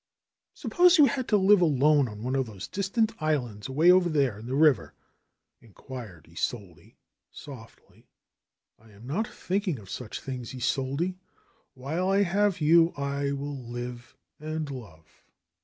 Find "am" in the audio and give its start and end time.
8.93-9.05